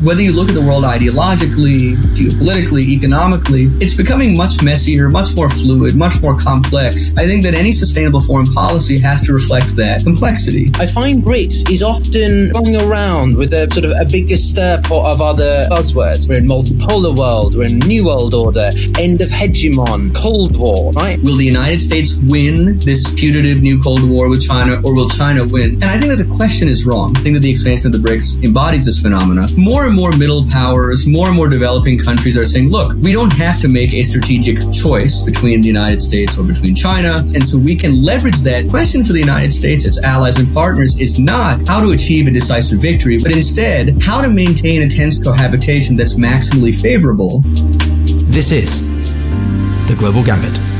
[0.00, 5.50] Whether you look at the world ideologically, geopolitically, economically, it's becoming much messier, much more
[5.50, 7.16] fluid, much more complex.
[7.16, 10.68] I think that any sustainable foreign policy has to reflect that complexity.
[10.74, 15.14] I find BRICS is often going around with a sort of a bigger stir pot
[15.14, 16.28] of other buzzwords.
[16.28, 18.70] We're in multipolar world, we're in new world order,
[19.00, 21.20] end of hegemon, Cold War, right?
[21.22, 25.44] Will the United States win this putative new Cold War with China, or will China
[25.44, 25.74] win?
[25.82, 27.16] And I think that the question is wrong.
[27.16, 29.48] I think that the expansion of the BRICS embodies this phenomena.
[29.56, 33.32] More and more middle powers, more and more developing countries are saying, look, we don't
[33.32, 37.16] have to make a strategic choice between the United States or between China.
[37.34, 41.00] And so we can leverage that question for the United States, its allies and partners
[41.00, 45.22] is not how to achieve a decisive victory, but instead how to maintain a tense
[45.24, 47.40] cohabitation that's maximally favorable.
[48.28, 48.88] This is
[49.88, 50.77] the Global Gambit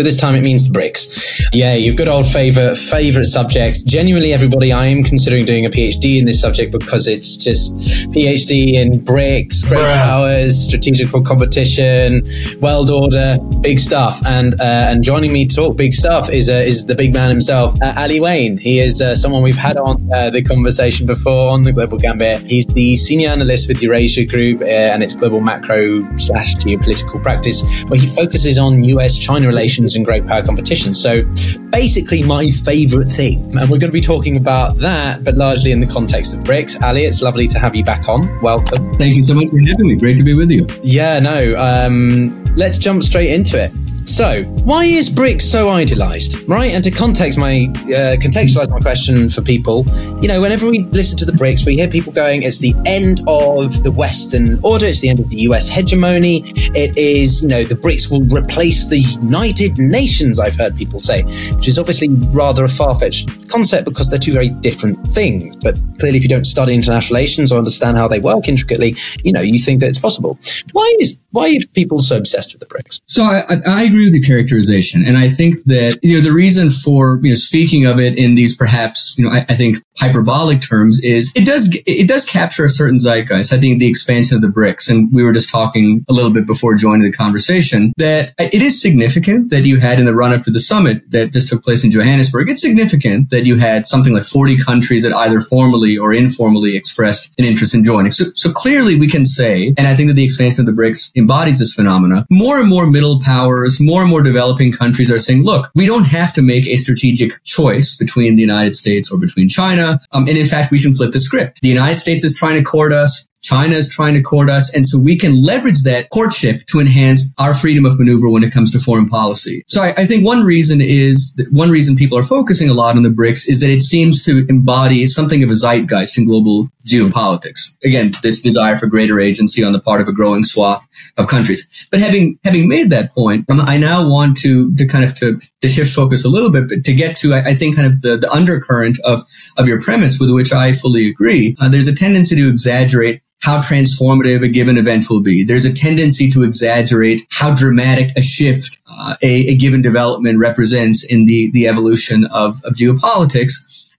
[0.00, 1.50] but this time it means the BRICS.
[1.52, 3.84] Yeah, your good old favorite favorite subject.
[3.84, 7.76] Genuinely, everybody, I am considering doing a PhD in this subject because it's just
[8.08, 10.02] PhD in BRICS, great Bruh.
[10.02, 12.26] powers, strategical competition,
[12.62, 14.24] world order, big stuff.
[14.24, 17.28] And uh, and joining me to talk big stuff is uh, is the big man
[17.28, 18.56] himself, uh, Ali Wyne.
[18.56, 22.40] He is uh, someone we've had on uh, the conversation before on the Global Gambit.
[22.46, 27.60] He's the senior analyst with Eurasia Group uh, and its global macro slash geopolitical practice,
[27.88, 30.94] where he focuses on U.S.-China relations and great power competition.
[30.94, 31.22] So
[31.70, 33.56] basically my favorite thing.
[33.56, 36.82] And we're going to be talking about that, but largely in the context of BRICS.
[36.82, 38.28] Ali, it's lovely to have you back on.
[38.42, 38.94] Welcome.
[38.96, 39.96] Thank you so much for having me.
[39.96, 40.66] Great to be with you.
[40.82, 41.54] Yeah, no.
[41.56, 43.72] Um, let's jump straight into it.
[44.10, 46.72] So, why is BRICS so idolized, right?
[46.72, 49.86] And to context my uh, contextualize my question for people,
[50.20, 53.20] you know, whenever we listen to the BRICS, we hear people going, "It's the end
[53.28, 54.86] of the Western order.
[54.86, 55.68] It's the end of the U.S.
[55.68, 56.42] hegemony.
[56.74, 61.22] It is, you know, the BRICS will replace the United Nations." I've heard people say,
[61.54, 65.56] which is obviously rather a far fetched concept because they're two very different things.
[65.56, 69.32] But clearly, if you don't study international relations or understand how they work intricately, you
[69.32, 70.38] know, you think that it's possible.
[70.72, 73.00] Why is why are people so obsessed with the BRICS?
[73.06, 75.04] So I, I agree with the characterization.
[75.06, 78.34] And I think that, you know, the reason for, you know, speaking of it in
[78.34, 82.64] these perhaps, you know, I, I, think hyperbolic terms is it does, it does capture
[82.64, 83.52] a certain zeitgeist.
[83.52, 86.46] I think the expansion of the BRICS, and we were just talking a little bit
[86.46, 90.42] before joining the conversation, that it is significant that you had in the run up
[90.44, 92.48] to the summit that just took place in Johannesburg.
[92.48, 97.34] It's significant that you had something like 40 countries that either formally or informally expressed
[97.38, 98.12] an interest in joining.
[98.12, 101.16] So, so clearly we can say, and I think that the expansion of the BRICS
[101.16, 105.44] embodies this phenomena, more and more middle powers, more and more developing countries are saying,
[105.44, 109.48] look, we don't have to make a strategic choice between the United States or between
[109.48, 110.00] China.
[110.12, 111.60] Um, and in fact, we can flip the script.
[111.62, 113.28] The United States is trying to court us.
[113.42, 114.74] China is trying to court us.
[114.74, 118.52] And so we can leverage that courtship to enhance our freedom of maneuver when it
[118.52, 119.64] comes to foreign policy.
[119.66, 122.96] So I, I, think one reason is that one reason people are focusing a lot
[122.96, 126.68] on the BRICS is that it seems to embody something of a zeitgeist in global
[126.86, 127.76] geopolitics.
[127.84, 130.86] Again, this desire for greater agency on the part of a growing swath
[131.16, 131.68] of countries.
[131.90, 135.40] But having, having made that point, um, I now want to, to kind of to,
[135.60, 138.02] to shift focus a little bit, but to get to, I, I think kind of
[138.02, 139.20] the, the undercurrent of,
[139.56, 141.56] of your premise with which I fully agree.
[141.58, 145.42] Uh, there's a tendency to exaggerate how transformative a given event will be.
[145.42, 151.10] There's a tendency to exaggerate how dramatic a shift uh, a, a, given development represents
[151.10, 153.52] in the, the evolution of, of geopolitics.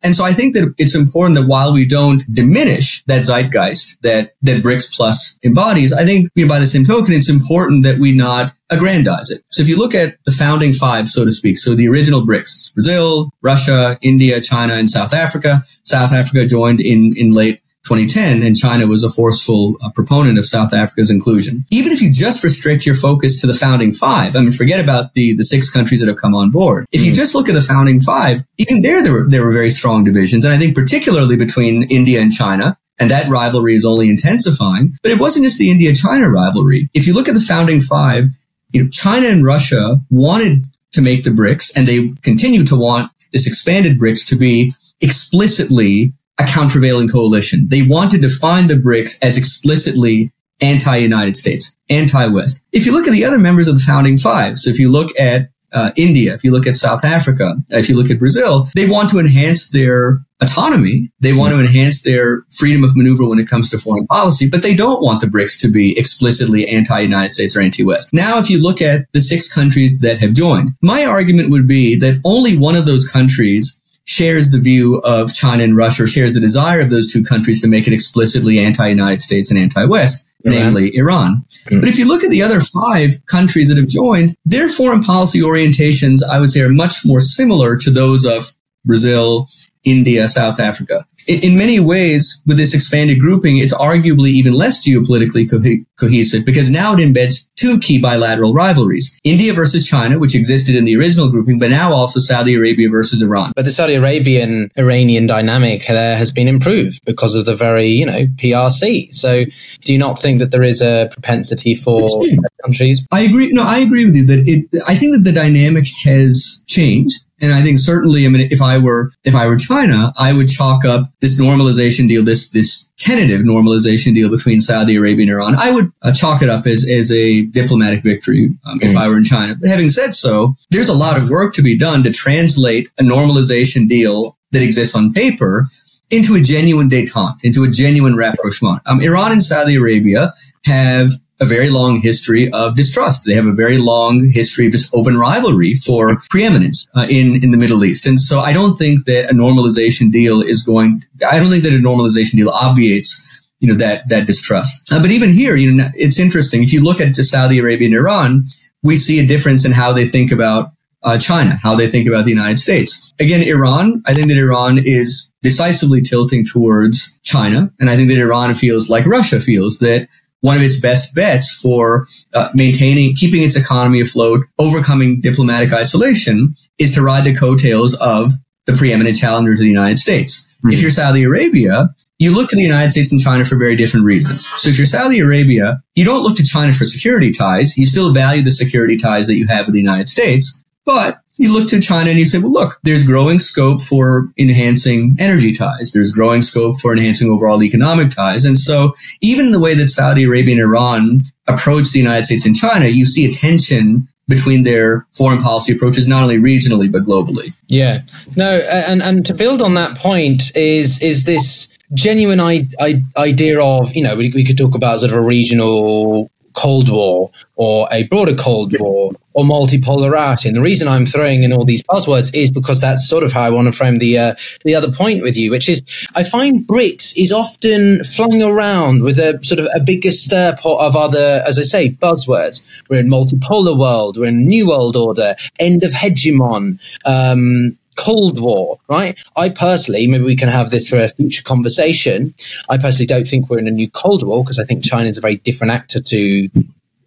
[0.03, 4.33] And so I think that it's important that while we don't diminish that zeitgeist that,
[4.41, 7.99] that BRICS Plus embodies, I think you know, by the same token, it's important that
[7.99, 9.41] we not aggrandize it.
[9.49, 12.73] So if you look at the founding five, so to speak, so the original BRICS,
[12.73, 15.63] Brazil, Russia, India, China, and South Africa.
[15.83, 20.45] South Africa joined in, in late 2010, and China was a forceful uh, proponent of
[20.45, 21.65] South Africa's inclusion.
[21.71, 25.13] Even if you just restrict your focus to the founding five, I mean, forget about
[25.13, 26.85] the, the six countries that have come on board.
[26.91, 29.71] If you just look at the founding five, even there, there were, there were very
[29.71, 30.45] strong divisions.
[30.45, 34.93] And I think particularly between India and China, and that rivalry is only intensifying.
[35.01, 36.87] But it wasn't just the India-China rivalry.
[36.93, 38.25] If you look at the founding five,
[38.69, 43.11] you know, China and Russia wanted to make the BRICS, and they continue to want
[43.33, 47.67] this expanded BRICS to be explicitly a countervailing coalition.
[47.69, 52.63] They want to define the BRICS as explicitly anti-United States, anti-West.
[52.71, 55.17] If you look at the other members of the founding five, so if you look
[55.19, 58.87] at uh, India, if you look at South Africa, if you look at Brazil, they
[58.89, 61.09] want to enhance their autonomy.
[61.19, 64.63] They want to enhance their freedom of maneuver when it comes to foreign policy, but
[64.63, 68.13] they don't want the BRICS to be explicitly anti-United States or anti-West.
[68.13, 71.95] Now, if you look at the six countries that have joined, my argument would be
[71.97, 76.33] that only one of those countries shares the view of China and Russia, or shares
[76.33, 80.59] the desire of those two countries to make it explicitly anti-United States and anti-West, Iran.
[80.59, 81.43] namely Iran.
[81.67, 81.79] Mm.
[81.79, 85.39] But if you look at the other five countries that have joined, their foreign policy
[85.39, 88.51] orientations, I would say, are much more similar to those of
[88.83, 89.47] Brazil,
[89.83, 91.05] India, South Africa.
[91.27, 95.61] In, in many ways, with this expanded grouping, it's arguably even less geopolitically co-
[96.01, 99.19] cohesive because now it embeds two key bilateral rivalries.
[99.23, 103.21] India versus China, which existed in the original grouping, but now also Saudi Arabia versus
[103.21, 103.53] Iran.
[103.55, 108.05] But the Saudi Arabian Iranian dynamic there has been improved because of the very, you
[108.05, 109.13] know, PRC.
[109.13, 109.45] So
[109.83, 112.25] do you not think that there is a propensity for
[112.63, 113.05] countries?
[113.11, 113.51] I agree.
[113.51, 117.23] No, I agree with you that it, I think that the dynamic has changed.
[117.41, 120.47] And I think certainly, I mean, if I were, if I were China, I would
[120.47, 125.55] chalk up this normalization deal, this, this tentative normalization deal between Saudi Arabia and Iran.
[125.55, 128.87] I would uh, chalk it up as, as a diplomatic victory um, mm-hmm.
[128.87, 129.55] if I were in China.
[129.59, 133.03] But having said so, there's a lot of work to be done to translate a
[133.03, 135.67] normalization deal that exists on paper
[136.11, 138.81] into a genuine detente, into a genuine rapprochement.
[138.85, 140.33] Um, Iran and Saudi Arabia
[140.65, 143.25] have a very long history of distrust.
[143.25, 147.51] They have a very long history of this open rivalry for preeminence uh, in in
[147.51, 148.05] the Middle East.
[148.05, 151.03] And so I don't think that a normalization deal is going.
[151.29, 153.27] I don't think that a normalization deal obviates
[153.59, 154.91] you know that that distrust.
[154.91, 156.63] Uh, but even here, you know, it's interesting.
[156.63, 158.45] If you look at just Saudi Arabia and Iran,
[158.83, 160.71] we see a difference in how they think about
[161.03, 163.13] uh, China, how they think about the United States.
[163.19, 167.71] Again, Iran, I think that Iran is decisively tilting towards China.
[167.79, 170.07] And I think that Iran feels like Russia feels that
[170.41, 176.55] one of its best bets for uh, maintaining, keeping its economy afloat, overcoming diplomatic isolation
[176.77, 178.33] is to ride the coattails of
[178.65, 180.51] the preeminent challenger to the United States.
[180.57, 180.71] Mm-hmm.
[180.71, 181.89] If you're Saudi Arabia,
[182.19, 184.47] you look to the United States and China for very different reasons.
[184.47, 187.77] So if you're Saudi Arabia, you don't look to China for security ties.
[187.77, 191.51] You still value the security ties that you have with the United States, but you
[191.51, 195.91] look to China and you say, well, look, there's growing scope for enhancing energy ties.
[195.91, 198.45] There's growing scope for enhancing overall economic ties.
[198.45, 202.55] And so even the way that Saudi Arabia and Iran approach the United States and
[202.55, 207.59] China, you see a tension between their foreign policy approaches, not only regionally, but globally.
[207.67, 208.01] Yeah.
[208.37, 213.59] No, and, and to build on that point is, is this genuine I- I- idea
[213.61, 217.87] of, you know, we, we could talk about sort of a regional Cold War or
[217.91, 220.45] a broader Cold War or multipolarity.
[220.45, 223.41] And the reason I'm throwing in all these buzzwords is because that's sort of how
[223.41, 225.83] I want to frame the uh, the other point with you, which is
[226.15, 230.85] I find BRICS is often flung around with a sort of a bigger stir pot
[230.85, 232.61] of other, as I say, buzzwords.
[232.89, 236.79] We're in multipolar world, we're in new world order, end of hegemon.
[237.05, 239.19] Um, Cold War, right?
[239.35, 242.33] I personally, maybe we can have this for a future conversation.
[242.69, 245.17] I personally don't think we're in a new Cold War because I think China is
[245.17, 246.49] a very different actor to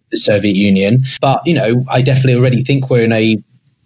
[0.09, 1.03] the Soviet Union.
[1.21, 3.37] But, you know, I definitely already think we're in a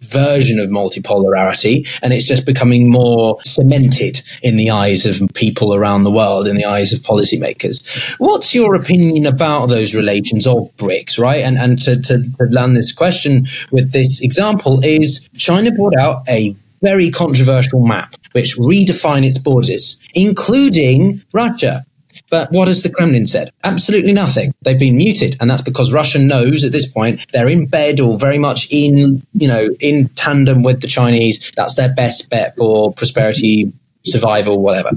[0.02, 6.04] version of multipolarity and it's just becoming more cemented in the eyes of people around
[6.06, 11.20] the world in the eyes of policymakers what's your opinion about those relations of BRICS
[11.20, 15.98] right and and to, to, to land this question with this example is china brought
[15.98, 21.86] out a very controversial map which redefine its borders, including Russia.
[22.30, 23.52] But what has the Kremlin said?
[23.64, 24.54] Absolutely nothing.
[24.62, 28.20] They've been muted, and that's because Russia knows at this point they're in bed or
[28.20, 31.52] very much in, you know, in tandem with the Chinese.
[31.56, 33.74] That's their best bet for prosperity
[34.10, 34.92] survival, whatever.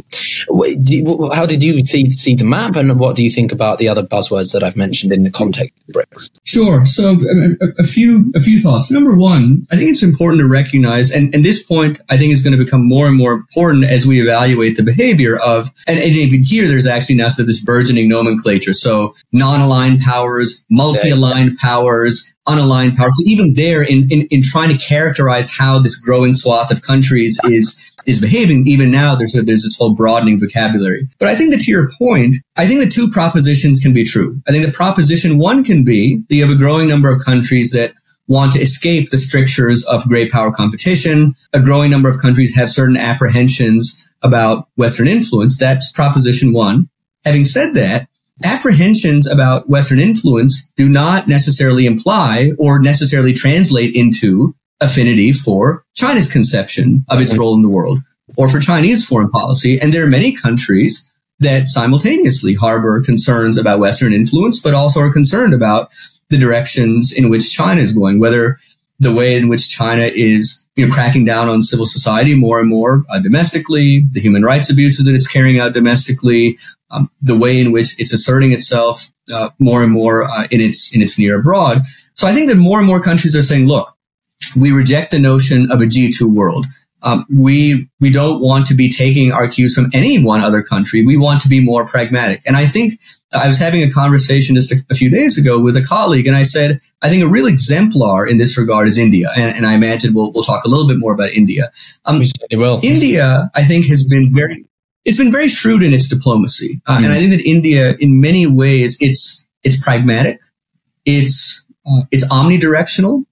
[1.35, 4.53] How did you see the map, and what do you think about the other buzzwords
[4.53, 6.41] that I've mentioned in the context of BRICS?
[6.45, 6.85] Sure.
[6.85, 8.91] So um, um, a, a, few a few thoughts.
[8.91, 12.43] Number one, I think it's important to recognize, and, and this point I think is
[12.43, 16.13] going to become more and more important as we evaluate the behavior of, and, and
[16.15, 18.73] even here there's actually now sort of this burgeoning nomenclature.
[18.73, 23.13] So non-aligned powers, multi-aligned powers, unaligned powers.
[23.17, 27.39] So even there, in, in in trying to characterize how this growing swath of countries
[27.45, 31.09] is is behaving, even now there's there's this whole broadening vocabulary.
[31.19, 34.41] But I think that to your point, I think the two propositions can be true.
[34.49, 37.73] I think the proposition one can be that you have a growing number of countries
[37.73, 37.95] that
[38.29, 41.35] want to escape the strictures of great power competition.
[41.53, 45.59] A growing number of countries have certain apprehensions about Western influence.
[45.59, 46.89] That's proposition one.
[47.25, 48.09] Having said that,
[48.45, 56.31] apprehensions about Western influence do not necessarily imply or necessarily translate into affinity for China's
[56.31, 58.01] conception of its role in the world
[58.37, 59.81] or for Chinese foreign policy.
[59.81, 65.13] And there are many countries that simultaneously harbor concerns about Western influence, but also are
[65.13, 65.91] concerned about
[66.29, 68.59] the directions in which China is going, whether
[68.99, 72.69] the way in which China is, you know, cracking down on civil society more and
[72.69, 76.57] more uh, domestically, the human rights abuses that it's carrying out domestically,
[76.91, 80.95] um, the way in which it's asserting itself uh, more and more uh, in its
[80.95, 81.83] in its near abroad.
[82.15, 83.92] So I think that more and more countries are saying, look,
[84.57, 86.67] we reject the notion of a G2 world.
[87.03, 91.05] Um, we we don't want to be taking our cues from any one other country.
[91.05, 92.43] We want to be more pragmatic.
[92.47, 92.95] And I think
[93.33, 96.37] I was having a conversation just a, a, few days ago with a colleague, and
[96.37, 99.75] I said I think a real exemplar in this regard is India, and, and I
[99.75, 101.71] imagine we'll we'll talk a little bit more about India.
[102.05, 102.81] Um, we certainly will.
[102.83, 104.65] India, I think, has been very
[105.05, 107.05] it's been very shrewd in its diplomacy, uh, mm.
[107.05, 110.39] and I think that India, in many ways, it's it's pragmatic,
[111.05, 113.25] it's uh, it's omnidirectional,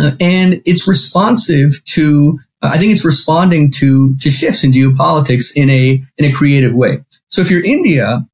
[0.00, 5.68] uh, and it's responsive to I think it's responding to, to shifts in geopolitics in
[5.68, 7.04] a, in a creative way.
[7.26, 8.26] So if you're India,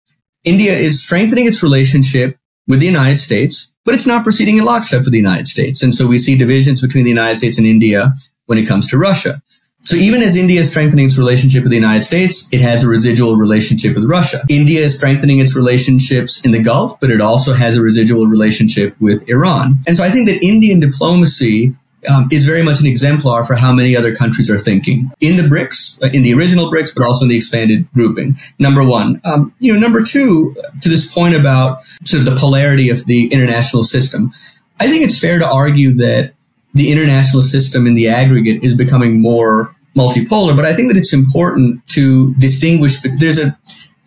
[0.44, 2.36] India is strengthening its relationship
[2.66, 5.82] with the United States, but it's not proceeding in lockstep with the United States.
[5.82, 8.12] And so we see divisions between the United States and India
[8.44, 9.40] when it comes to Russia.
[9.88, 12.88] So even as India is strengthening its relationship with the United States, it has a
[12.90, 14.42] residual relationship with Russia.
[14.50, 18.94] India is strengthening its relationships in the Gulf, but it also has a residual relationship
[19.00, 19.76] with Iran.
[19.86, 21.74] And so I think that Indian diplomacy
[22.06, 25.48] um, is very much an exemplar for how many other countries are thinking in the
[25.48, 28.34] BRICS, uh, in the original BRICS, but also in the expanded grouping.
[28.58, 32.90] Number one, um, you know, number two, to this point about sort of the polarity
[32.90, 34.34] of the international system,
[34.78, 36.34] I think it's fair to argue that
[36.74, 41.12] the international system in the aggregate is becoming more multipolar, but I think that it's
[41.12, 43.00] important to distinguish.
[43.00, 43.58] There's a,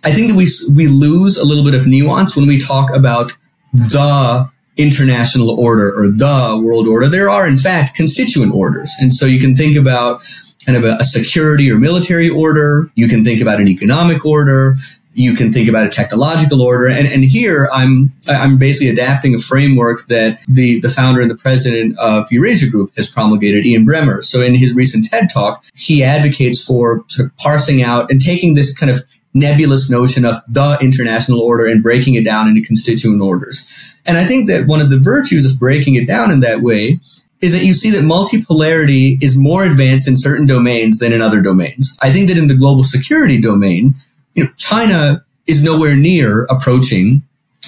[0.03, 3.33] I think that we we lose a little bit of nuance when we talk about
[3.74, 7.07] the international order or the world order.
[7.07, 8.93] There are, in fact, constituent orders.
[9.00, 10.21] And so you can think about
[10.65, 12.89] kind of a, a, security or military order.
[12.95, 14.77] You can think about an economic order.
[15.13, 16.88] You can think about a technological order.
[16.88, 21.36] And, and here I'm, I'm basically adapting a framework that the, the founder and the
[21.36, 24.24] president of Eurasia Group has promulgated, Ian Bremmer.
[24.24, 28.56] So in his recent TED talk, he advocates for sort of parsing out and taking
[28.56, 29.01] this kind of
[29.34, 33.70] nebulous notion of the international order and breaking it down into constituent orders.
[34.06, 37.00] And I think that one of the virtues of breaking it down in that way
[37.39, 41.41] is that you see that multipolarity is more advanced in certain domains than in other
[41.41, 41.98] domains.
[42.01, 43.96] I think that in the global security domain,
[44.33, 47.23] you know, China is nowhere near approaching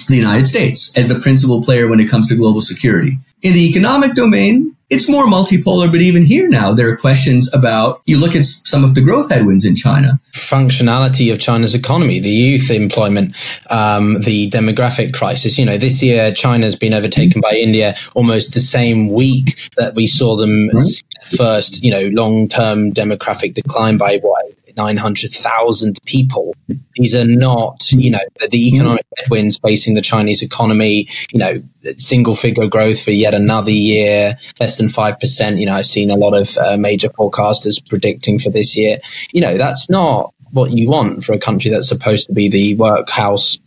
[0.08, 3.18] the United States as the principal player when it comes to global security.
[3.42, 8.00] In the economic domain, it's more multipolar, but even here now, there are questions about,
[8.04, 10.20] you look at some of the growth headwinds in China.
[10.32, 13.34] Functionality of China's economy, the youth employment,
[13.70, 15.58] um, the demographic crisis.
[15.58, 20.06] You know, this year, China's been overtaken by India almost the same week that we
[20.06, 21.02] saw them right.
[21.24, 24.44] first, you know, long term demographic decline by what,
[24.76, 26.54] 900,000 people.
[26.94, 28.18] These are not, you know,
[28.50, 31.62] the economic headwinds facing the Chinese economy, you know,
[31.96, 35.58] single figure growth for yet another year, less than 5%.
[35.58, 38.98] You know, I've seen a lot of uh, major forecasters predicting for this year.
[39.32, 42.74] You know, that's not what you want for a country that's supposed to be the
[42.76, 43.58] workhouse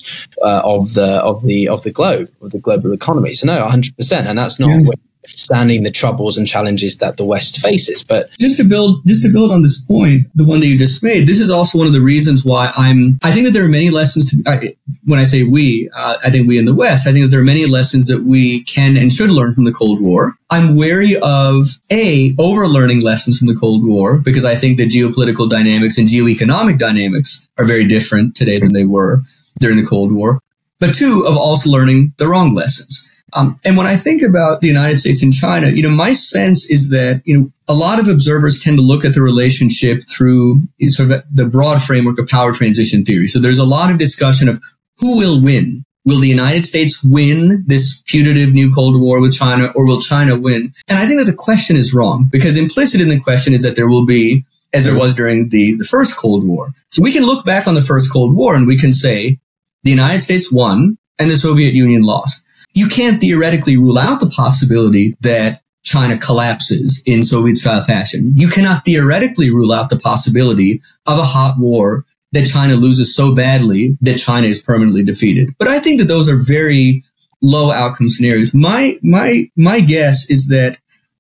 [0.42, 3.34] uh, of the of the of the globe of the global economy.
[3.34, 4.92] So no, 100, percent and that's not yeah
[5.28, 8.04] standing the troubles and challenges that the West faces.
[8.04, 11.04] But just to build, just to build on this point, the one that you just
[11.04, 13.70] made, this is also one of the reasons why I'm, I think that there are
[13.70, 17.08] many lessons to, I, when I say we, uh, I think we in the West,
[17.08, 19.74] I think that there are many lessons that we can and should learn from the
[19.74, 20.36] Cold War.
[20.50, 25.50] I'm wary of A, overlearning lessons from the Cold War because I think that geopolitical
[25.50, 29.22] dynamics and geoeconomic dynamics are very different today than they were
[29.60, 30.40] during the Cold War.
[30.80, 33.12] But two, of also learning the wrong lessons.
[33.38, 36.72] Um, and when I think about the United States and China, you know, my sense
[36.72, 40.62] is that, you know, a lot of observers tend to look at the relationship through
[40.88, 43.28] sort of the broad framework of power transition theory.
[43.28, 44.60] So there's a lot of discussion of
[44.98, 45.84] who will win.
[46.04, 50.40] Will the United States win this putative new Cold War with China or will China
[50.40, 50.74] win?
[50.88, 53.76] And I think that the question is wrong because implicit in the question is that
[53.76, 56.72] there will be, as there was during the, the first Cold War.
[56.90, 59.38] So we can look back on the first Cold War and we can say
[59.84, 62.47] the United States won and the Soviet Union lost
[62.78, 68.34] you can't theoretically rule out the possibility that China collapses in Soviet style fashion.
[68.36, 73.34] You cannot theoretically rule out the possibility of a hot war that China loses so
[73.34, 75.56] badly that China is permanently defeated.
[75.58, 77.04] But I think that those are very
[77.42, 78.54] low outcome scenarios.
[78.54, 80.78] My, my, my guess is that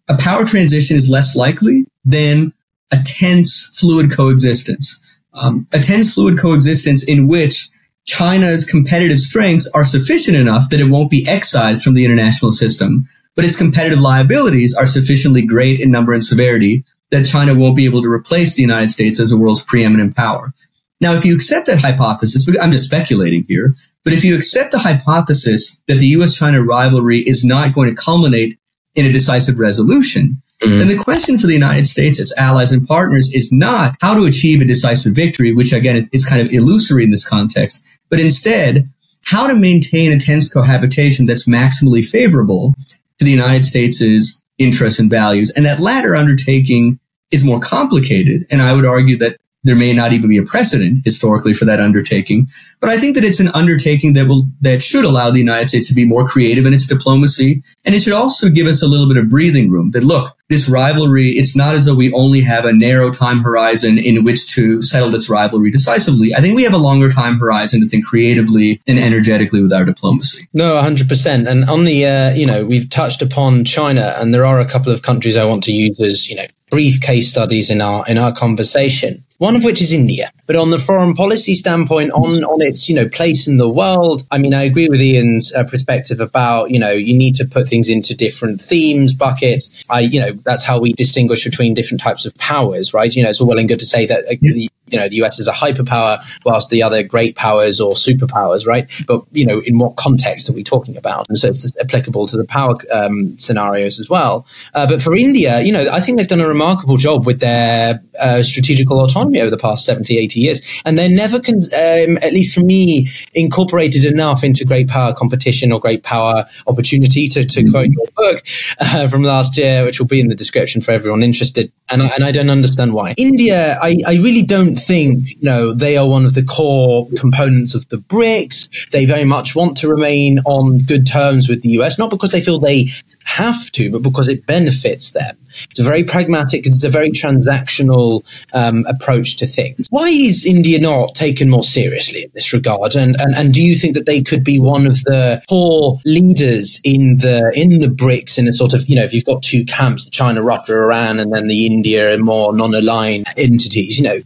[0.08, 2.54] a power transition is less likely than
[2.92, 5.02] a tense fluid coexistence.
[5.34, 7.70] Um, a tense fluid coexistence in which
[8.08, 13.04] China's competitive strengths are sufficient enough that it won't be excised from the international system,
[13.36, 17.86] but its competitive liabilities are sufficiently great in number and severity that China won't be
[17.86, 20.54] able to replace the United States as the world's preeminent power.
[21.00, 24.80] Now, if you accept that hypothesis, I'm just speculating here, but if you accept the
[24.80, 28.58] hypothesis that the US-China rivalry is not going to culminate
[28.98, 30.82] in a decisive resolution, Mm-hmm.
[30.82, 34.26] And the question for the United States, its allies and partners is not how to
[34.26, 38.90] achieve a decisive victory, which again is kind of illusory in this context, but instead
[39.26, 42.74] how to maintain a tense cohabitation that's maximally favorable
[43.20, 45.54] to the United States' interests and values.
[45.56, 47.00] And that latter undertaking
[47.30, 48.48] is more complicated.
[48.50, 49.38] And I would argue that
[49.68, 52.48] there may not even be a precedent historically for that undertaking.
[52.80, 55.88] But I think that it's an undertaking that will, that should allow the United States
[55.90, 57.64] to be more creative in its diplomacy.
[57.86, 60.70] And it should also give us a little bit of breathing room that look, this
[60.70, 64.82] rivalry, it's not as though we only have a narrow time horizon in which to
[64.82, 66.34] settle this rivalry decisively.
[66.34, 69.84] I think we have a longer time horizon to think creatively and energetically with our
[69.84, 70.48] diplomacy.
[70.54, 71.48] No, 100%.
[71.48, 74.92] And on the, uh, you know, we've touched upon China and there are a couple
[74.92, 78.18] of countries I want to use as, you know, brief case studies in our in
[78.18, 80.32] our conversation one of which is India.
[80.46, 84.24] But on the foreign policy standpoint, on, on its, you know, place in the world,
[84.32, 87.68] I mean, I agree with Ian's uh, perspective about, you know, you need to put
[87.68, 89.84] things into different themes, buckets.
[89.90, 93.14] I, you know, that's how we distinguish between different types of powers, right?
[93.14, 95.18] You know, it's all well and good to say that, uh, the, you know, the
[95.24, 98.90] US is a hyperpower whilst the other great powers or superpowers, right?
[99.06, 101.28] But, you know, in what context are we talking about?
[101.30, 104.48] And so it's applicable to the power um, scenarios as well.
[104.74, 108.02] Uh, but for India, you know, I think they've done a remarkable job with their
[108.20, 110.82] uh, strategical autonomy over the past 70, 80 years.
[110.86, 115.72] And they're never, con- um, at least for me, incorporated enough into great power competition
[115.72, 117.72] or great power opportunity to, to mm-hmm.
[117.72, 118.44] quote your book
[118.80, 121.72] uh, from last year, which will be in the description for everyone interested.
[121.90, 123.14] And I, and I don't understand why.
[123.18, 127.76] India, I, I really don't think, you know, they are one of the core components
[127.76, 128.90] of the BRICS.
[128.90, 132.42] They very much want to remain on good terms with the US, not because they
[132.42, 132.88] feel they
[133.28, 135.38] have to, but because it benefits them.
[135.70, 139.88] It's a very pragmatic, it's a very transactional um, approach to things.
[139.90, 142.96] Why is India not taken more seriously in this regard?
[142.96, 146.80] And, and and do you think that they could be one of the core leaders
[146.84, 149.66] in the in the BRICS in a sort of you know if you've got two
[149.66, 154.18] camps, China, Russia, Iran, and then the India and more non-aligned entities, you know,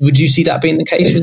[0.00, 1.20] would you see that being the case?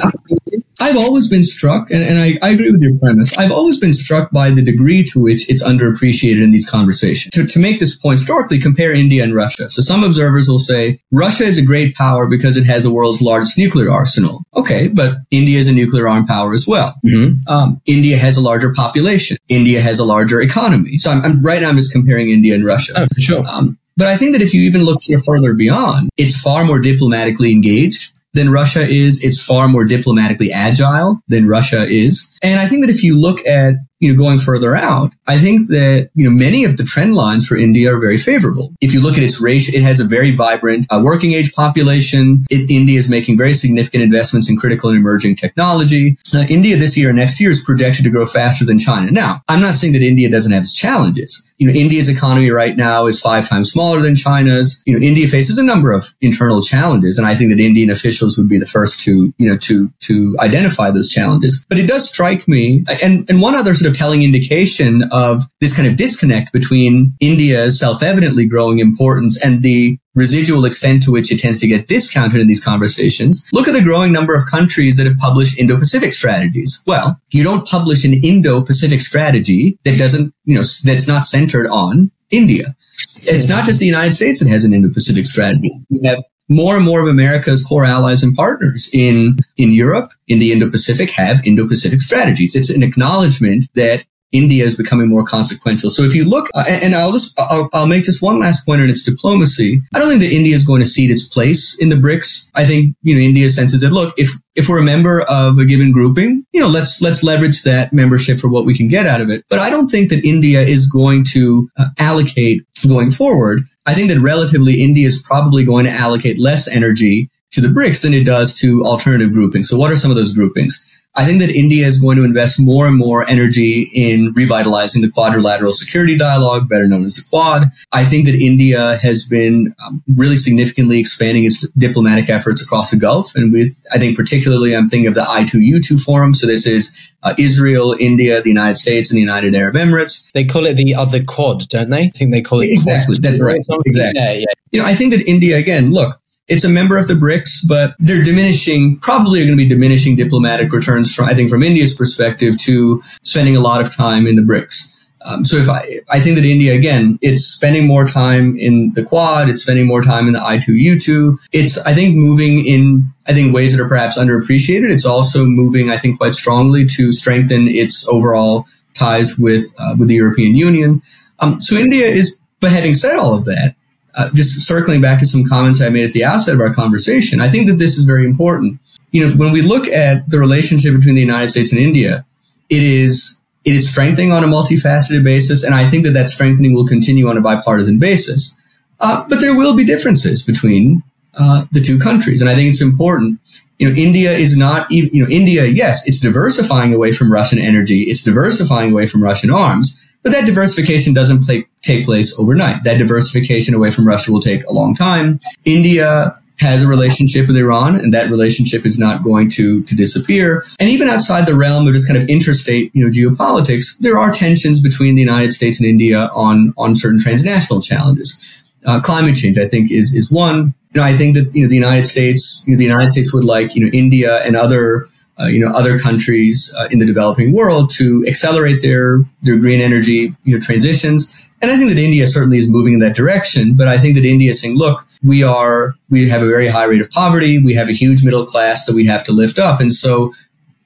[0.79, 3.37] I've always been struck, and, and I, I, agree with your premise.
[3.37, 7.33] I've always been struck by the degree to which it's underappreciated in these conversations.
[7.35, 9.69] To, to make this point historically, compare India and Russia.
[9.69, 13.21] So some observers will say Russia is a great power because it has the world's
[13.21, 14.43] largest nuclear arsenal.
[14.55, 16.95] Okay, but India is a nuclear armed power as well.
[17.05, 17.47] Mm-hmm.
[17.47, 19.37] Um, India has a larger population.
[19.47, 20.97] India has a larger economy.
[20.97, 22.93] So I'm, I'm right now I'm just comparing India and Russia.
[22.97, 23.45] Oh, sure.
[23.47, 27.51] Um, but I think that if you even look further beyond, it's far more diplomatically
[27.51, 29.23] engaged than Russia is.
[29.23, 32.33] It's far more diplomatically agile than Russia is.
[32.41, 35.69] And I think that if you look at you know, going further out, I think
[35.69, 38.73] that, you know, many of the trend lines for India are very favorable.
[38.81, 42.43] If you look at its ratio, it has a very vibrant uh, working age population.
[42.49, 46.17] It, India is making very significant investments in critical and emerging technology.
[46.49, 49.09] India this year and next year is projected to grow faster than China.
[49.09, 51.49] Now, I'm not saying that India doesn't have its challenges.
[51.59, 54.83] You know, India's economy right now is five times smaller than China's.
[54.85, 58.37] You know, India faces a number of internal challenges, and I think that Indian officials
[58.37, 61.65] would be the first to, you know, to to identify those challenges.
[61.69, 65.75] But it does strike me, and and one other sort of telling indication of this
[65.75, 71.39] kind of disconnect between India's self-evidently growing importance and the residual extent to which it
[71.39, 73.47] tends to get discounted in these conversations.
[73.51, 76.83] Look at the growing number of countries that have published Indo-Pacific strategies.
[76.85, 82.11] Well, you don't publish an Indo-Pacific strategy that doesn't, you know, that's not centered on
[82.29, 82.75] India.
[83.23, 85.71] It's not just the United States that has an Indo-Pacific strategy.
[85.89, 90.39] We have more and more of America's core allies and partners in, in Europe, in
[90.39, 92.55] the Indo-Pacific have Indo-Pacific strategies.
[92.55, 94.03] It's an acknowledgement that
[94.33, 95.89] India is becoming more consequential.
[95.89, 98.81] So if you look, uh, and I'll just, I'll, I'll, make just one last point
[98.81, 99.79] on its diplomacy.
[99.93, 102.49] I don't think that India is going to cede its place in the BRICS.
[102.55, 105.65] I think, you know, India senses that, look, if, if we're a member of a
[105.65, 109.21] given grouping, you know, let's, let's leverage that membership for what we can get out
[109.21, 109.45] of it.
[109.49, 113.63] But I don't think that India is going to uh, allocate going forward.
[113.85, 118.01] I think that relatively India is probably going to allocate less energy to the BRICS
[118.01, 119.69] than it does to alternative groupings.
[119.69, 120.89] So what are some of those groupings?
[121.15, 125.11] I think that India is going to invest more and more energy in revitalizing the
[125.11, 127.69] quadrilateral security dialogue, better known as the Quad.
[127.91, 132.97] I think that India has been um, really significantly expanding its diplomatic efforts across the
[132.97, 133.35] Gulf.
[133.35, 136.33] And with, I think particularly, I'm thinking of the I2U2 forum.
[136.33, 140.31] So this is uh, Israel, India, the United States, and the United Arab Emirates.
[140.31, 142.05] They call it the other Quad, don't they?
[142.05, 143.17] I think they call it exactly.
[143.19, 143.61] That's right.
[143.85, 144.19] Exactly.
[144.19, 144.45] Yeah, yeah.
[144.71, 145.91] You know, I think that India again.
[145.91, 149.67] Look, it's a member of the BRICS, but they're diminishing, probably are going to be
[149.67, 154.27] diminishing diplomatic returns from, I think, from India's perspective to spending a lot of time
[154.27, 154.93] in the BRICS.
[155.25, 159.03] Um, so if I, I think that India, again, it's spending more time in the
[159.03, 161.37] Quad, it's spending more time in the I2U2.
[161.53, 164.91] It's, I think, moving in, I think, ways that are perhaps underappreciated.
[164.91, 170.09] It's also moving, I think, quite strongly to strengthen its overall ties with, uh, with
[170.09, 171.01] the European Union.
[171.39, 173.75] Um, so India is, but having said all of that,
[174.15, 177.41] uh, just circling back to some comments I made at the outset of our conversation,
[177.41, 178.79] I think that this is very important.
[179.11, 182.25] You know, when we look at the relationship between the United States and India,
[182.69, 186.73] it is it is strengthening on a multifaceted basis, and I think that that strengthening
[186.73, 188.59] will continue on a bipartisan basis.
[188.99, 191.03] Uh, but there will be differences between
[191.37, 192.41] uh, the two countries.
[192.41, 193.39] And I think it's important.
[193.79, 198.03] You know, India is not, you know, India, yes, it's diversifying away from Russian energy.
[198.03, 202.83] It's diversifying away from Russian arms, but that diversification doesn't play, take place overnight.
[202.83, 205.39] That diversification away from Russia will take a long time.
[205.65, 210.65] India has a relationship with Iran, and that relationship is not going to to disappear.
[210.79, 214.31] And even outside the realm of just kind of interstate, you know, geopolitics, there are
[214.31, 218.43] tensions between the United States and India on on certain transnational challenges.
[218.85, 220.73] Uh, climate change, I think, is is one.
[220.93, 223.33] You know, I think that you know the United States, you know, the United States
[223.33, 227.05] would like you know India and other uh, you know other countries uh, in the
[227.05, 231.39] developing world to accelerate their their green energy you know transitions.
[231.61, 233.75] And I think that India certainly is moving in that direction.
[233.75, 236.85] But I think that India is saying, look, we are we have a very high
[236.85, 237.63] rate of poverty.
[237.63, 239.79] We have a huge middle class that we have to lift up.
[239.79, 240.33] And so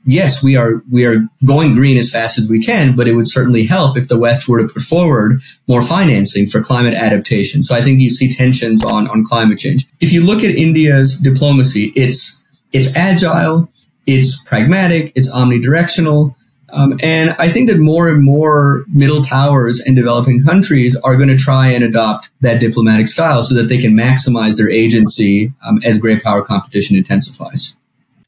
[0.08, 3.28] yes, we are we are going green as fast as we can, but it would
[3.28, 7.62] certainly help if the West were to put forward more financing for climate adaptation.
[7.62, 9.86] So I think you see tensions on on climate change.
[10.00, 13.70] If you look at India's diplomacy, it's it's agile,
[14.08, 16.34] it's pragmatic, it's omnidirectional.
[16.70, 21.30] Um, and I think that more and more middle powers and developing countries are going
[21.30, 25.80] to try and adopt that diplomatic style so that they can maximize their agency um,
[25.84, 27.80] as great power competition intensifies.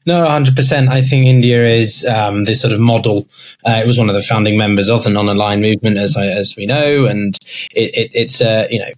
[0.06, 0.88] No, 100%.
[0.88, 3.28] I think India is um, this sort of model.
[3.66, 6.54] Uh, it was one of the founding members of the non-aligned movement, as I, as
[6.56, 7.36] we know, and
[7.72, 8.90] it, it, it's uh, you know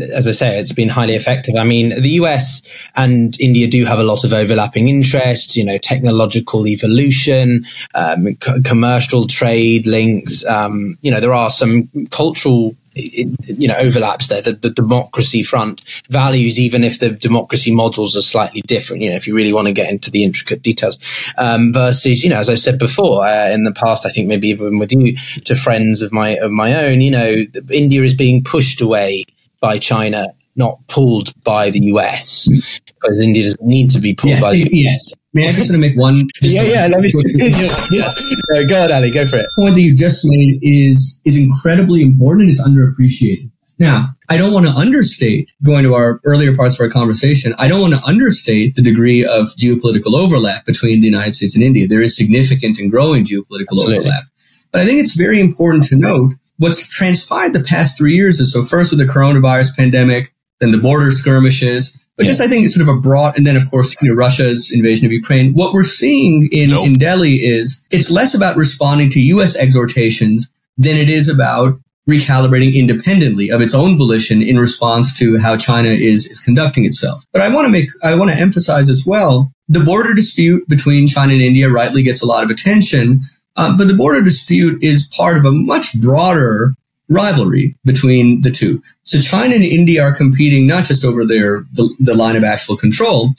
[0.00, 1.54] as I say, it's been highly effective.
[1.56, 2.62] I mean, the US
[2.96, 8.62] and India do have a lot of overlapping interests, you know, technological evolution, um, c-
[8.64, 10.46] commercial trade links.
[10.46, 15.82] Um, you know, there are some cultural you know overlaps there the, the, democracy front
[16.08, 19.66] values even if the democracy models are slightly different you know if you really want
[19.66, 23.50] to get into the intricate details um, versus you know as i said before uh,
[23.50, 26.72] in the past i think maybe even with you to friends of my of my
[26.84, 27.34] own you know
[27.72, 29.24] india is being pushed away
[29.66, 32.48] by china not pulled by the us
[32.86, 35.78] because india doesn't need to be pulled yeah, by the yes May I just to
[35.78, 36.14] make one?
[36.42, 36.86] yeah, yeah.
[36.86, 37.10] Let me.
[37.34, 38.62] yeah, yeah.
[38.68, 39.10] Go on, Ali.
[39.10, 39.46] Go for it.
[39.56, 43.50] The point that you just made is is incredibly important and it's underappreciated.
[43.80, 47.52] Now, I don't want to understate going to our earlier parts of our conversation.
[47.58, 51.64] I don't want to understate the degree of geopolitical overlap between the United States and
[51.64, 51.88] India.
[51.88, 53.96] There is significant and growing geopolitical Absolutely.
[53.96, 54.24] overlap.
[54.70, 58.52] But I think it's very important to note what's transpired the past three years is
[58.52, 62.30] so first with the coronavirus pandemic, then the border skirmishes, but yeah.
[62.30, 64.72] just I think it's sort of a broad, and then of course, you know, Russia's
[64.72, 65.52] invasion of Ukraine.
[65.52, 66.86] What we're seeing in, nope.
[66.86, 69.56] in Delhi is it's less about responding to U.S.
[69.56, 75.56] exhortations than it is about recalibrating independently of its own volition in response to how
[75.56, 77.24] China is, is conducting itself.
[77.32, 81.06] But I want to make, I want to emphasize as well, the border dispute between
[81.06, 83.22] China and India rightly gets a lot of attention.
[83.56, 86.74] Uh, but the border dispute is part of a much broader
[87.08, 88.82] rivalry between the two.
[89.02, 92.76] So China and India are competing not just over their the, the line of actual
[92.76, 93.34] control.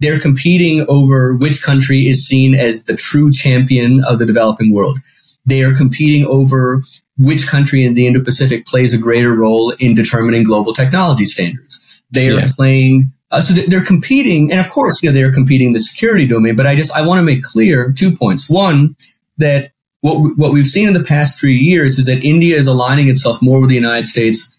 [0.00, 4.98] They're competing over which country is seen as the true champion of the developing world.
[5.44, 6.82] They are competing over
[7.18, 11.84] which country in the Indo-Pacific plays a greater role in determining global technology standards.
[12.10, 12.48] They are yeah.
[12.56, 16.26] playing uh, so they're competing, and of course, you know, they're competing in the security
[16.26, 16.56] domain.
[16.56, 18.50] But I just I want to make clear two points.
[18.50, 18.96] One,
[19.40, 23.08] that what what we've seen in the past three years is that India is aligning
[23.08, 24.56] itself more with the United States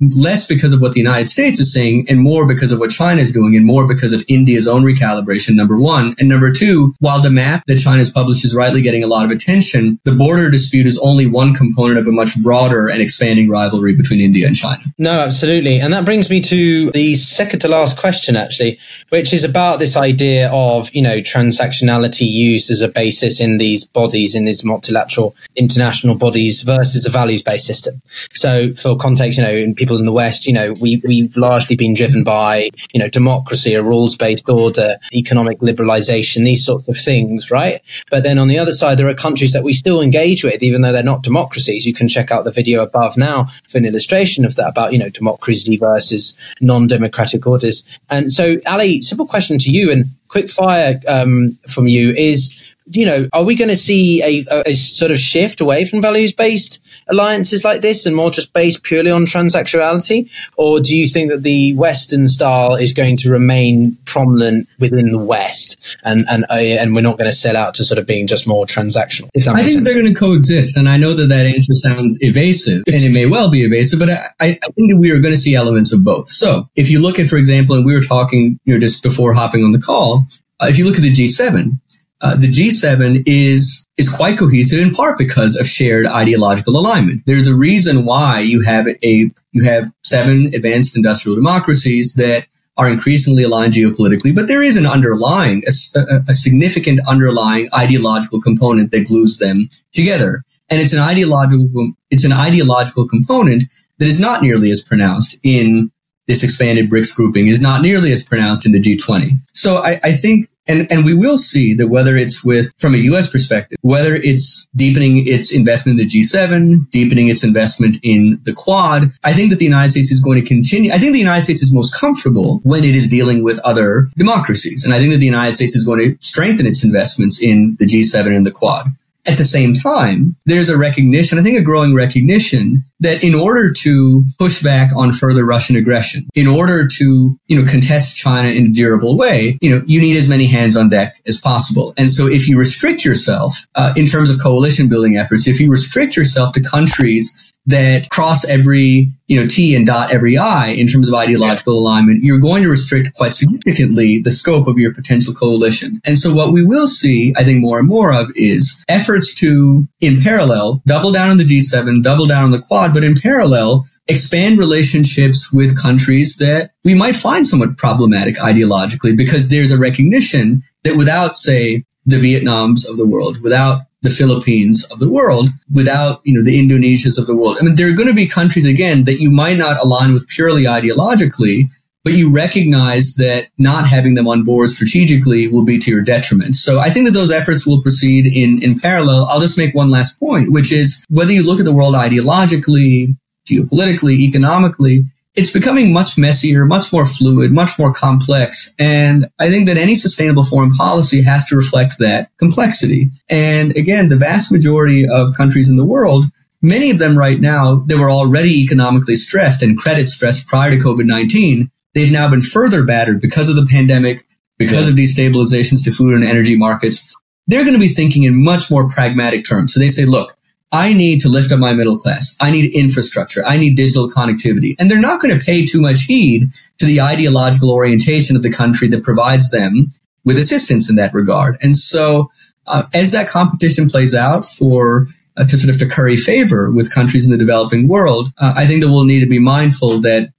[0.00, 3.20] less because of what the United States is saying and more because of what China
[3.20, 6.14] is doing and more because of India's own recalibration, number one.
[6.18, 9.30] And number two, while the map that China's published is rightly getting a lot of
[9.30, 13.96] attention, the border dispute is only one component of a much broader and expanding rivalry
[13.96, 14.82] between India and China.
[14.98, 15.80] No, absolutely.
[15.80, 18.78] And that brings me to the second to last question, actually,
[19.08, 23.86] which is about this idea of, you know, transactionality used as a basis in these
[23.88, 28.00] bodies, in these multilateral international bodies versus a values based system.
[28.32, 29.50] So for context, you know,
[29.86, 33.74] people in the West, you know, we, we've largely been driven by, you know, democracy,
[33.74, 37.80] a rules based order, economic liberalization, these sorts of things, right?
[38.10, 40.82] But then on the other side, there are countries that we still engage with, even
[40.82, 41.86] though they're not democracies.
[41.86, 44.98] You can check out the video above now for an illustration of that about, you
[44.98, 47.86] know, democracy versus non democratic orders.
[48.10, 53.06] And so, Ali, simple question to you and quick fire um, from you is, you
[53.06, 56.32] know, are we going to see a, a, a, sort of shift away from values
[56.32, 60.30] based alliances like this and more just based purely on transactionality?
[60.56, 65.18] Or do you think that the Western style is going to remain prominent within the
[65.18, 68.26] West and, and, uh, and we're not going to sell out to sort of being
[68.26, 69.28] just more transactional?
[69.36, 69.84] I think sense?
[69.84, 70.76] they're going to coexist.
[70.76, 74.10] And I know that that answer sounds evasive and it may well be evasive, but
[74.10, 76.28] I, I think that we are going to see elements of both.
[76.28, 79.32] So if you look at, for example, and we were talking, you know, just before
[79.34, 80.26] hopping on the call,
[80.60, 81.78] uh, if you look at the G7,
[82.20, 87.22] uh, the G7 is is quite cohesive in part because of shared ideological alignment.
[87.26, 92.90] There's a reason why you have a you have seven advanced industrial democracies that are
[92.90, 99.06] increasingly aligned geopolitically, but there is an underlying, a, a, significant underlying ideological component that
[99.06, 100.42] glues them together.
[100.68, 103.64] And it's an ideological, it's an ideological component
[103.98, 105.90] that is not nearly as pronounced in
[106.26, 109.30] this expanded BRICS grouping is not nearly as pronounced in the G20.
[109.52, 112.98] So I, I think and, and we will see that whether it's with, from a
[112.98, 113.30] U.S.
[113.30, 119.10] perspective, whether it's deepening its investment in the G7, deepening its investment in the Quad,
[119.24, 120.90] I think that the United States is going to continue.
[120.92, 124.84] I think the United States is most comfortable when it is dealing with other democracies.
[124.84, 127.86] And I think that the United States is going to strengthen its investments in the
[127.86, 128.86] G7 and the Quad.
[129.26, 133.72] At the same time, there's a recognition, I think a growing recognition that in order
[133.72, 138.66] to push back on further Russian aggression, in order to, you know, contest China in
[138.66, 141.92] a durable way, you know, you need as many hands on deck as possible.
[141.96, 145.70] And so if you restrict yourself uh, in terms of coalition building efforts, if you
[145.70, 150.86] restrict yourself to countries that cross every, you know, T and dot every I in
[150.86, 151.80] terms of ideological yeah.
[151.80, 156.00] alignment, you're going to restrict quite significantly the scope of your potential coalition.
[156.04, 159.88] And so what we will see, I think more and more of is efforts to,
[160.00, 163.86] in parallel, double down on the G7, double down on the Quad, but in parallel,
[164.08, 170.62] expand relationships with countries that we might find somewhat problematic ideologically because there's a recognition
[170.84, 176.20] that without, say, the Vietnams of the world, without the Philippines of the world without,
[176.24, 177.56] you know, the Indonesias of the world.
[177.58, 180.28] I mean, there are going to be countries again that you might not align with
[180.28, 181.64] purely ideologically,
[182.04, 186.54] but you recognize that not having them on board strategically will be to your detriment.
[186.54, 189.24] So I think that those efforts will proceed in, in parallel.
[189.24, 193.16] I'll just make one last point, which is whether you look at the world ideologically,
[193.48, 195.04] geopolitically, economically,
[195.36, 198.74] it's becoming much messier, much more fluid, much more complex.
[198.78, 203.10] And I think that any sustainable foreign policy has to reflect that complexity.
[203.28, 206.24] And again, the vast majority of countries in the world,
[206.62, 210.78] many of them right now, they were already economically stressed and credit stressed prior to
[210.78, 211.70] COVID-19.
[211.94, 214.24] They've now been further battered because of the pandemic,
[214.58, 214.92] because yeah.
[214.92, 217.14] of destabilizations to food and energy markets.
[217.46, 219.72] They're going to be thinking in much more pragmatic terms.
[219.72, 220.35] So they say, look,
[220.72, 222.36] I need to lift up my middle class.
[222.40, 223.44] I need infrastructure.
[223.46, 224.74] I need digital connectivity.
[224.78, 228.52] And they're not going to pay too much heed to the ideological orientation of the
[228.52, 229.90] country that provides them
[230.24, 231.56] with assistance in that regard.
[231.62, 232.30] And so,
[232.66, 236.92] uh, as that competition plays out for uh, to sort of to curry favor with
[236.92, 240.32] countries in the developing world, uh, I think that we'll need to be mindful that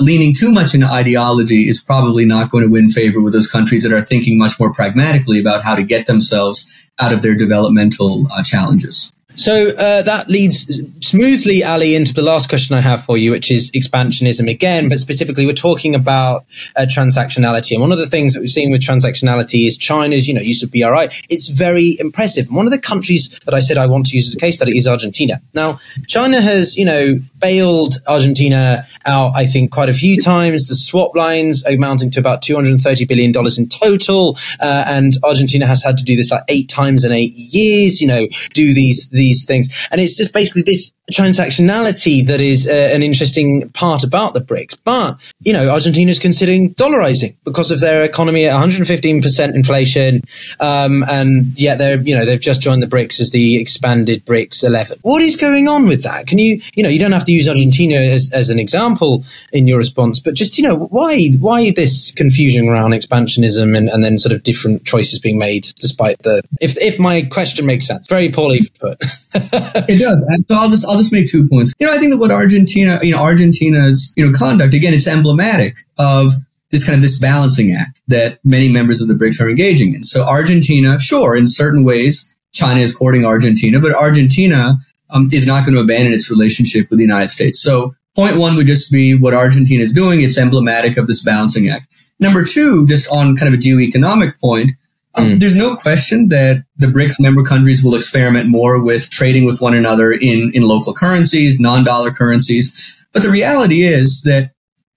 [0.00, 3.82] leaning too much into ideology is probably not going to win favor with those countries
[3.82, 8.26] that are thinking much more pragmatically about how to get themselves out of their developmental
[8.32, 9.15] uh, challenges.
[9.36, 13.50] So uh, that leads smoothly, Ali, into the last question I have for you, which
[13.50, 16.44] is expansionism again, but specifically we're talking about
[16.74, 17.72] uh, transactionality.
[17.72, 20.62] And one of the things that we've seen with transactionality is China's, you know, use
[20.62, 21.08] of BRI.
[21.28, 22.46] It's very impressive.
[22.46, 24.56] And one of the countries that I said I want to use as a case
[24.56, 25.40] study is Argentina.
[25.54, 30.68] Now, China has, you know, bailed Argentina out, I think, quite a few times.
[30.68, 34.38] The swap lines amounting to about $230 billion in total.
[34.60, 38.08] Uh, and Argentina has had to do this like eight times in eight years, you
[38.08, 39.68] know, do these, these these things.
[39.90, 44.78] And it's just basically this transactionality that is uh, an interesting part about the BRICS.
[44.84, 50.22] But, you know, Argentina is considering dollarizing because of their economy at 115% inflation.
[50.58, 54.64] Um, and yet they're, you know, they've just joined the BRICS as the expanded BRICS
[54.64, 54.98] 11.
[55.02, 56.26] What is going on with that?
[56.26, 59.68] Can you, you know, you don't have to use Argentina as, as an example in
[59.68, 64.18] your response, but just, you know, why, why this confusion around expansionism and, and then
[64.18, 68.28] sort of different choices being made despite the, if, if my question makes sense, very
[68.28, 68.98] poorly put.
[69.00, 70.24] it does.
[70.28, 71.74] And so I'll just, I'll just make two points.
[71.78, 75.06] You know, I think that what Argentina, you know, Argentina's, you know, conduct, again, it's
[75.06, 76.32] emblematic of
[76.70, 80.02] this kind of this balancing act that many members of the BRICS are engaging in.
[80.02, 84.78] So Argentina, sure, in certain ways, China is courting Argentina, but Argentina
[85.10, 87.62] um, is not going to abandon its relationship with the United States.
[87.62, 90.22] So point one would just be what Argentina is doing.
[90.22, 91.86] It's emblematic of this balancing act.
[92.18, 94.72] Number two, just on kind of a geoeconomic point,
[95.16, 95.40] um, mm.
[95.40, 99.74] There's no question that the BRICS member countries will experiment more with trading with one
[99.74, 102.76] another in, in local currencies, non-dollar currencies.
[103.12, 104.52] But the reality is that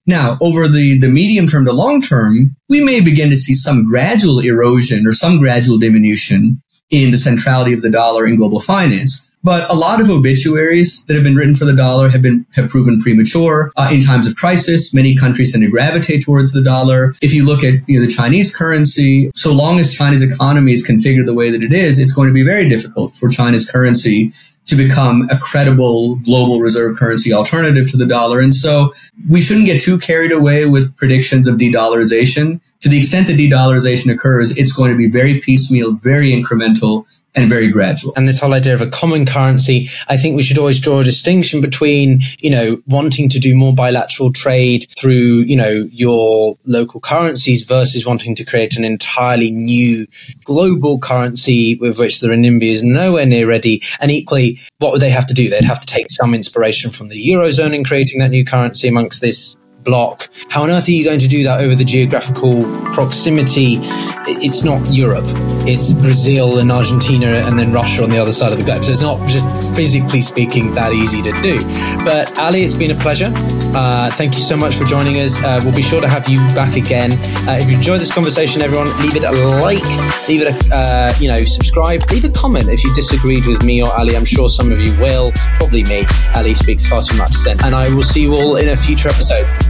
[0.06, 3.84] now over the, the medium term to long term, we may begin to see some
[3.84, 9.29] gradual erosion or some gradual diminution in the centrality of the dollar in global finance.
[9.42, 12.68] But a lot of obituaries that have been written for the dollar have been have
[12.68, 13.72] proven premature.
[13.76, 17.14] Uh, in times of crisis, many countries tend to gravitate towards the dollar.
[17.22, 20.86] If you look at you know the Chinese currency, so long as China's economy is
[20.86, 24.32] configured the way that it is, it's going to be very difficult for China's currency
[24.66, 28.40] to become a credible global reserve currency alternative to the dollar.
[28.40, 28.94] And so
[29.28, 32.60] we shouldn't get too carried away with predictions of de-dollarization.
[32.82, 37.48] To the extent that de-dollarization occurs, it's going to be very piecemeal, very incremental, and
[37.48, 38.12] very gradual.
[38.16, 41.04] And this whole idea of a common currency, I think we should always draw a
[41.04, 47.00] distinction between, you know, wanting to do more bilateral trade through, you know, your local
[47.00, 50.06] currencies versus wanting to create an entirely new
[50.44, 53.82] global currency with which the renminbi is nowhere near ready.
[54.00, 55.48] And equally, what would they have to do?
[55.48, 59.20] They'd have to take some inspiration from the Eurozone in creating that new currency amongst
[59.20, 60.28] this bloc.
[60.48, 63.78] How on earth are you going to do that over the geographical proximity?
[64.26, 65.24] It's not Europe.
[65.66, 68.84] It's Brazil and Argentina and then Russia on the other side of the globe.
[68.84, 71.62] So it's not just physically speaking that easy to do.
[72.04, 73.30] But Ali, it's been a pleasure.
[73.72, 75.42] Uh, thank you so much for joining us.
[75.44, 77.12] Uh, we'll be sure to have you back again.
[77.48, 79.84] Uh, if you enjoyed this conversation, everyone, leave it a like,
[80.28, 83.82] leave it a, uh, you know, subscribe, leave a comment if you disagreed with me
[83.82, 84.16] or Ali.
[84.16, 85.30] I'm sure some of you will.
[85.56, 86.04] Probably me.
[86.34, 87.64] Ali speaks far too much sense.
[87.64, 89.69] And I will see you all in a future episode.